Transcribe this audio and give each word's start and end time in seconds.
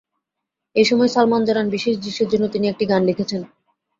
এ 0.75 0.83
সময় 0.85 1.07
সালমান 1.07 1.41
জানান, 1.45 1.65
বিশেষ 1.69 1.93
দৃশ্যের 1.97 2.29
জন্য 2.29 2.45
তিনি 2.47 2.65
একটি 2.67 2.85
গান 2.85 3.01
লিখেছেন। 3.05 3.41